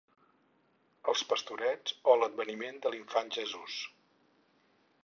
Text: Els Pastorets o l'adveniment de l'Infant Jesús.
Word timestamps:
Els 1.13 1.21
Pastorets 1.33 1.93
o 2.15 2.17
l'adveniment 2.23 2.83
de 2.87 2.95
l'Infant 2.95 3.31
Jesús. 3.39 3.79